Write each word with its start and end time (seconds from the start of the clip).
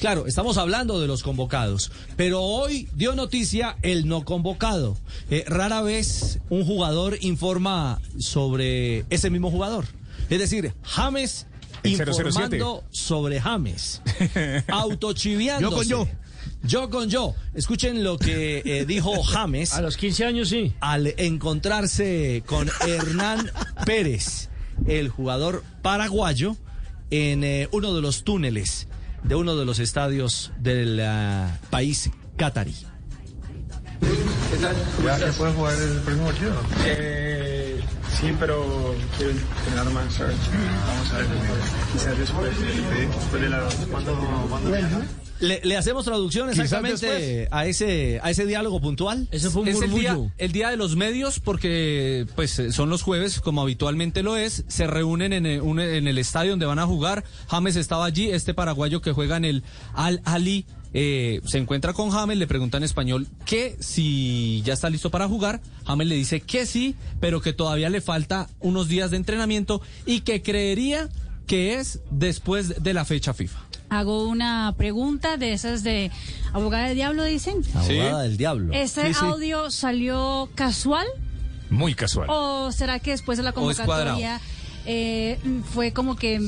Claro, 0.00 0.28
estamos 0.28 0.58
hablando 0.58 1.00
de 1.00 1.08
los 1.08 1.24
convocados, 1.24 1.90
pero 2.16 2.40
hoy 2.42 2.88
dio 2.94 3.16
noticia 3.16 3.76
el 3.82 4.06
no 4.06 4.24
convocado. 4.24 4.96
Eh, 5.28 5.44
rara 5.48 5.82
vez 5.82 6.38
un 6.50 6.64
jugador 6.64 7.18
informa 7.20 8.00
sobre 8.16 9.04
ese 9.10 9.28
mismo 9.28 9.50
jugador. 9.50 9.86
Es 10.30 10.38
decir, 10.38 10.72
James 10.84 11.46
El 11.82 11.96
007. 11.96 12.10
informando 12.10 12.84
sobre 12.90 13.40
James. 13.40 14.00
Autochiviándose. 14.68 15.88
Yo 15.88 16.04
con 16.04 16.06
yo. 16.06 16.18
Yo 16.62 16.90
con 16.90 17.10
yo. 17.10 17.34
Escuchen 17.54 18.04
lo 18.04 18.18
que 18.18 18.62
eh, 18.64 18.84
dijo 18.86 19.20
James 19.24 19.72
A 19.72 19.80
los 19.80 19.96
15 19.96 20.24
años 20.24 20.48
sí. 20.50 20.74
al 20.78 21.08
encontrarse 21.16 22.44
con 22.46 22.70
Hernán 22.86 23.50
Pérez, 23.84 24.48
el 24.86 25.08
jugador 25.08 25.64
paraguayo, 25.82 26.56
en 27.10 27.42
eh, 27.42 27.68
uno 27.72 27.94
de 27.94 28.00
los 28.00 28.22
túneles 28.22 28.86
de 29.22 29.34
uno 29.34 29.56
de 29.56 29.64
los 29.64 29.78
estadios 29.78 30.52
del 30.58 31.00
ah, 31.00 31.58
país 31.70 32.10
catarí. 32.36 32.74
¿Ya 35.04 35.18
se 35.18 35.32
puede 35.32 35.52
jugar 35.52 35.74
el 35.74 36.00
próximo 36.00 36.26
partido? 36.26 36.52
Eh, 36.86 37.37
sí, 38.20 38.32
pero 38.38 38.94
quiero 39.16 39.32
entrenar 39.32 39.92
más. 39.92 40.12
¿sabes? 40.14 40.36
Vamos 40.86 41.12
a 41.12 41.18
ver, 41.18 41.26
quizás 41.92 42.18
después, 42.18 42.50
después 42.60 43.42
de 43.42 43.48
la... 43.48 43.68
¿Cuándo, 43.90 44.14
cuándo 44.48 44.70
¿Le, 45.40 45.60
le 45.62 45.76
hacemos 45.76 46.04
traducción 46.04 46.50
exactamente 46.50 47.46
a 47.52 47.64
ese, 47.64 48.18
a 48.24 48.30
ese 48.30 48.44
diálogo 48.44 48.80
puntual? 48.80 49.28
Eso 49.30 49.52
fue 49.52 49.62
un 49.62 49.68
Es 49.68 49.80
el 49.80 49.92
día, 49.92 50.18
el 50.36 50.50
día 50.50 50.70
de 50.70 50.76
los 50.76 50.96
medios 50.96 51.38
porque 51.38 52.26
pues 52.34 52.58
eh, 52.58 52.72
son 52.72 52.90
los 52.90 53.02
jueves 53.02 53.40
como 53.40 53.62
habitualmente 53.62 54.24
lo 54.24 54.36
es 54.36 54.64
se 54.66 54.88
reúnen 54.88 55.32
en 55.32 55.46
el, 55.46 55.60
un- 55.60 55.78
en 55.78 56.08
el 56.08 56.18
estadio 56.18 56.50
donde 56.50 56.66
van 56.66 56.80
a 56.80 56.86
jugar 56.86 57.22
James 57.46 57.76
estaba 57.76 58.04
allí 58.06 58.30
este 58.30 58.52
paraguayo 58.52 59.00
que 59.00 59.12
juega 59.12 59.36
en 59.36 59.44
el 59.44 59.62
Al 59.94 60.20
Ali 60.24 60.66
eh, 60.94 61.40
se 61.46 61.58
encuentra 61.58 61.92
con 61.92 62.10
James 62.10 62.38
le 62.38 62.46
pregunta 62.46 62.78
en 62.78 62.84
español 62.84 63.26
que 63.44 63.76
si 63.80 64.62
ya 64.64 64.72
está 64.72 64.88
listo 64.90 65.10
para 65.10 65.28
jugar 65.28 65.60
James 65.86 66.06
le 66.06 66.14
dice 66.14 66.40
que 66.40 66.64
sí 66.66 66.94
pero 67.20 67.40
que 67.42 67.52
todavía 67.52 67.90
le 67.90 68.00
falta 68.00 68.48
unos 68.60 68.88
días 68.88 69.10
de 69.10 69.18
entrenamiento 69.18 69.82
y 70.06 70.20
que 70.20 70.42
creería 70.42 71.08
que 71.46 71.74
es 71.74 72.00
después 72.10 72.82
de 72.82 72.94
la 72.94 73.04
fecha 73.04 73.34
FIFA 73.34 73.58
Hago 73.90 74.24
una 74.28 74.74
pregunta 74.76 75.36
de 75.38 75.52
esas 75.54 75.82
de 75.82 76.10
abogada 76.52 76.88
de 76.88 76.94
diablo, 76.94 77.24
dicen. 77.24 77.62
Abogada 77.74 78.22
del 78.24 78.36
diablo. 78.36 78.74
¿Este 78.74 79.06
Sí, 79.08 79.14
sí. 79.14 79.24
audio 79.24 79.70
salió 79.70 80.50
casual 80.54 81.06
Muy 81.70 81.94
casual. 81.94 82.28
o 82.30 82.70
será 82.70 82.98
que 82.98 83.12
después 83.12 83.38
de 83.38 83.44
la 83.44 83.52
convocatoria 83.52 84.42
eh, 84.84 85.38
fue 85.72 85.92
como 85.94 86.16
que 86.16 86.38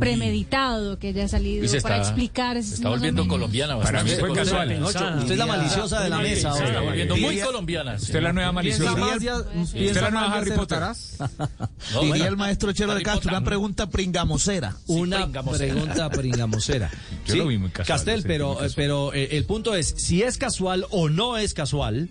premeditado 0.00 0.98
que 0.98 1.08
haya 1.08 1.28
salido 1.28 1.66
para 1.82 1.98
explicar? 1.98 2.62
se 2.62 2.74
está 2.74 2.88
volviendo 2.88 3.26
colombiana. 3.28 3.78
Para 3.78 4.02
mí 4.02 4.10
bastante 4.10 4.34
fue 4.34 4.44
casual. 4.44 4.82
Usted 4.82 5.32
es 5.32 5.38
la 5.38 5.46
maliciosa 5.46 6.02
de 6.02 6.10
la 6.10 6.18
mesa. 6.18 6.52
Se 6.52 6.58
está 6.64 6.78
ahora. 6.78 6.80
volviendo 6.82 7.16
muy 7.16 7.38
colombiana. 7.38 7.94
Usted 7.94 8.16
es 8.16 8.22
la 8.22 8.32
nueva 8.32 8.52
maliciosa. 8.52 8.94
Diría- 9.18 9.36
Usted 9.36 9.80
es 9.80 10.00
la 10.00 10.10
nueva 10.10 10.34
Harry 10.34 10.50
Potter. 10.52 10.80
Diría 12.02 12.26
el 12.28 12.36
maestro 12.36 12.72
Chelo 12.72 12.94
de 12.94 13.02
Castro, 13.02 13.30
una 13.30 13.44
pregunta 13.44 13.88
pringamosera. 13.88 14.76
una 14.86 15.22
pringamosera. 15.22 15.72
pregunta 15.74 16.10
pringamosera. 16.10 16.90
Yo 17.26 17.36
lo 17.36 17.46
vi 17.46 17.58
muy 17.58 17.70
casual, 17.70 17.98
Castel, 17.98 18.22
pero, 18.26 18.58
pero 18.74 19.12
eh, 19.14 19.36
el 19.36 19.44
punto 19.44 19.74
es, 19.74 19.94
si 19.96 20.22
es 20.22 20.38
casual 20.38 20.86
o 20.90 21.08
no 21.08 21.36
es 21.36 21.54
casual, 21.54 22.08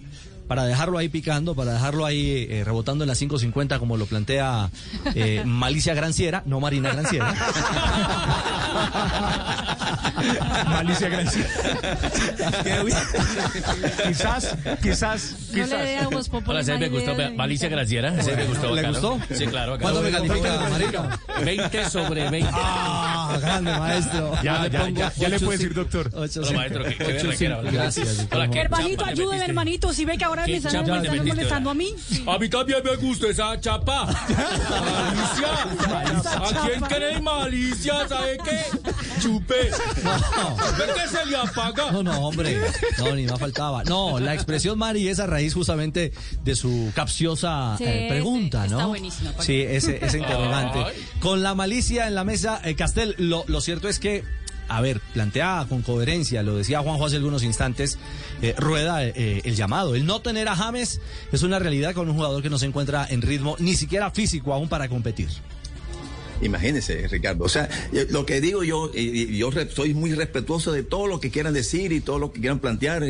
para 0.50 0.66
dejarlo 0.66 0.98
ahí 0.98 1.10
picando, 1.10 1.54
para 1.54 1.74
dejarlo 1.74 2.08
ahí 2.08 2.48
eh, 2.50 2.64
rebotando 2.66 3.04
en 3.04 3.08
las 3.08 3.22
5.50 3.22 3.78
como 3.78 3.98
lo 3.98 4.08
plantea 4.08 4.72
eh, 5.14 5.44
Malicia 5.46 5.94
Granciera, 5.94 6.42
no 6.48 6.60
Marina 6.60 6.92
Granciera. 6.92 7.32
Malicia 10.68 11.10
Gracia. 11.10 11.46
quizás, 14.08 14.56
quizás, 14.82 15.36
No 15.52 15.58
le 15.58 15.64
quizás. 15.64 15.80
dé 15.82 15.98
a 16.00 16.10
Populi 16.10 16.44
Hola, 16.48 16.78
me 16.78 16.90
gustó. 16.90 17.16
Malicia. 17.36 17.70
Graciera. 17.70 18.14
Ese 18.20 18.36
me 18.36 18.46
gustó. 18.46 18.76
¿Le 18.76 18.88
gustó? 18.90 19.20
Sí, 19.34 19.46
claro. 19.46 19.78
¿Cuánto 19.80 20.02
me 20.02 20.12
califica, 20.12 20.68
Marina? 20.70 21.20
20 21.46 21.90
sobre 21.90 22.30
20. 22.30 22.50
Ah, 22.52 23.19
grande 23.38 23.72
maestro. 23.78 24.34
Ya, 24.44 24.58
Yo 24.58 24.64
le 24.64 24.70
ya, 24.72 24.90
ya, 24.90 25.14
ya 25.16 25.30
le 25.30 25.40
doctor. 25.70 26.12
ocho, 26.16 26.42
Hola, 26.42 26.52
maestro. 26.52 26.84
¿Qué, 26.86 26.96
qué 26.96 27.18
Ocho, 27.20 27.32
cinco. 27.36 27.56
Gracias. 27.72 28.28
Hola, 28.32 28.50
¿qué 28.50 28.60
Hermanito, 28.60 29.06
metiste? 29.06 29.46
hermanito. 29.46 29.94
Si 29.94 30.06
ve 30.06 30.18
que 30.18 30.26
ahora 30.26 30.46
¿Qué 30.46 30.52
me 30.54 30.58
están, 30.58 30.74
me 30.74 30.80
están 30.80 31.02
metiste, 31.02 31.26
molestando 31.28 31.70
a 31.70 31.74
mí. 31.74 31.94
A 32.28 32.38
mí 32.38 32.50
también 32.50 32.80
me 32.84 32.96
gusta 32.96 33.28
esa 33.28 33.60
chapa. 33.60 34.06
Malicia. 34.06 36.34
¿A 36.34 36.68
quién 36.68 36.82
queréis 36.88 37.22
malicia? 37.22 38.08
¿Sabe 38.08 38.38
qué? 38.44 38.60
Chupe. 39.22 39.72
¿Ver 40.78 40.94
que 40.94 41.08
se 41.08 41.26
le 41.26 41.38
apaga? 41.38 41.92
No, 41.92 42.04
no, 42.04 42.20
hombre. 42.28 42.60
No, 42.98 43.16
ni 43.16 43.26
más 43.26 43.40
faltaba. 43.40 43.84
No, 43.84 44.20
la 44.20 44.34
expresión 44.34 44.78
Mari 44.78 45.08
es 45.08 45.20
a 45.20 45.28
raíz 45.28 45.54
justamente 45.54 46.12
de 46.44 46.56
su 46.56 46.92
capciosa 46.96 47.76
Sí, 47.78 47.84
eh, 47.86 48.08
pregunta, 48.10 48.64
sí, 48.64 48.70
¿no? 48.72 48.78
está 48.78 48.88
buenísimo, 48.88 49.32
Paco. 49.32 49.44
Sí, 49.44 49.62
ese, 49.62 50.04
ese 50.04 50.20
interrogante. 50.20 50.80
Ay. 50.80 50.94
Con 51.20 51.44
la 51.44 51.56
malicia 51.56 52.08
en 52.08 52.16
la 52.16 52.24
mesa, 52.24 52.62
eh, 52.64 52.76
Castel, 52.76 53.16
lo, 53.20 53.44
lo 53.48 53.62
cierto 53.62 53.88
es 53.88 54.00
que, 54.00 54.24
a 54.68 54.82
ver, 54.82 55.02
plantea 55.14 55.66
con 55.70 55.82
coherencia, 55.82 56.42
lo 56.44 56.56
decía 56.56 56.80
Juanjo 56.80 57.06
hace 57.06 57.18
algunos 57.18 57.44
instantes, 57.44 57.98
eh, 58.42 58.56
rueda 58.58 59.06
eh, 59.06 59.42
el 59.44 59.56
llamado. 59.56 59.96
El 59.96 60.06
no 60.06 60.22
tener 60.22 60.48
a 60.48 60.56
James 60.56 61.00
es 61.32 61.44
una 61.44 61.60
realidad 61.60 61.94
con 61.94 62.10
un 62.10 62.16
jugador 62.16 62.42
que 62.42 62.50
no 62.50 62.58
se 62.58 62.66
encuentra 62.66 63.06
en 63.10 63.22
ritmo, 63.22 63.56
ni 63.60 63.76
siquiera 63.76 64.12
físico 64.12 64.54
aún 64.54 64.70
para 64.70 64.88
competir. 64.88 65.30
Imagínese, 66.42 67.06
Ricardo. 67.10 67.44
O 67.44 67.50
sea, 67.50 67.68
eh, 67.92 68.08
lo 68.10 68.26
que 68.26 68.40
digo 68.40 68.64
yo, 68.64 68.94
yo 68.94 69.52
soy 69.70 69.94
muy 69.94 70.14
respetuoso 70.14 70.72
de 70.72 70.84
todo 70.84 71.06
lo 71.06 71.20
que 71.20 71.32
quieran 71.32 71.54
decir 71.54 71.92
y 71.92 72.00
todo 72.00 72.18
lo 72.18 72.32
que 72.32 72.40
quieran 72.40 72.60
plantear, 72.60 73.04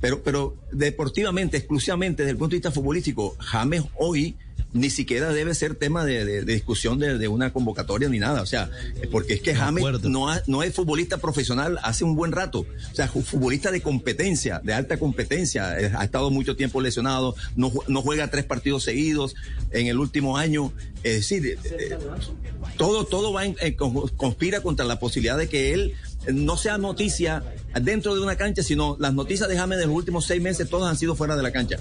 pero, 0.00 0.22
pero 0.22 0.56
deportivamente, 0.72 1.58
exclusivamente 1.58 2.22
desde 2.22 2.32
el 2.32 2.38
punto 2.38 2.52
de 2.52 2.56
vista 2.56 2.70
futbolístico, 2.70 3.36
James 3.38 3.82
hoy 3.98 4.36
ni 4.72 4.88
siquiera 4.90 5.32
debe 5.32 5.54
ser 5.54 5.74
tema 5.74 6.04
de, 6.04 6.24
de- 6.24 6.44
de 6.44 6.52
discusión 6.52 6.98
de, 6.98 7.18
de 7.18 7.28
una 7.28 7.52
convocatoria 7.52 8.08
ni 8.08 8.18
nada. 8.18 8.40
O 8.42 8.46
sea, 8.46 8.70
eh, 9.02 9.08
porque 9.10 9.34
es 9.34 9.40
que 9.40 9.52
James 9.54 9.82
no, 10.08 10.28
ha- 10.30 10.42
no 10.46 10.62
es 10.62 10.74
futbolista 10.74 11.18
profesional 11.18 11.78
hace 11.82 12.04
un 12.04 12.14
buen 12.14 12.30
rato. 12.32 12.60
O 12.92 12.94
sea, 12.94 13.08
futbolista 13.08 13.70
de 13.72 13.80
competencia, 13.80 14.60
de 14.62 14.72
alta 14.72 14.98
competencia. 14.98 15.78
Eh, 15.80 15.92
ha 15.96 16.04
estado 16.04 16.30
mucho 16.30 16.54
tiempo 16.56 16.80
lesionado, 16.80 17.34
no, 17.56 17.72
no 17.88 18.02
juega 18.02 18.30
tres 18.30 18.44
partidos 18.44 18.84
seguidos 18.84 19.34
en 19.72 19.88
el 19.88 19.98
último 19.98 20.36
año. 20.36 20.72
Es 21.02 21.14
decir, 21.28 21.46
eh, 21.46 21.58
eh, 21.64 21.96
todo, 22.76 23.04
todo 23.06 23.32
va 23.32 23.44
en, 23.46 23.56
en- 23.60 23.74
con- 23.74 24.08
conspira 24.10 24.60
contra 24.62 24.84
la 24.84 24.98
posibilidad 25.00 25.36
de 25.36 25.48
que 25.48 25.72
él 25.72 25.94
eh, 26.26 26.32
no 26.32 26.56
sea 26.56 26.78
noticia 26.78 27.42
dentro 27.80 28.14
de 28.14 28.20
una 28.20 28.36
cancha, 28.36 28.62
sino 28.62 28.96
las 29.00 29.14
noticias 29.14 29.48
de 29.48 29.56
James 29.56 29.78
de 29.78 29.86
los 29.86 29.94
últimos 29.94 30.26
seis 30.26 30.42
meses, 30.42 30.68
todas 30.68 30.90
han 30.90 30.96
sido 30.96 31.14
fuera 31.14 31.36
de 31.36 31.42
la 31.42 31.52
cancha. 31.52 31.76